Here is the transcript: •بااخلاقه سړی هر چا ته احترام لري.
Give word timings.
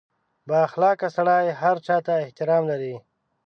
•بااخلاقه 0.47 1.07
سړی 1.17 1.45
هر 1.61 1.75
چا 1.87 1.97
ته 2.05 2.13
احترام 2.25 2.63
لري. 2.71 2.95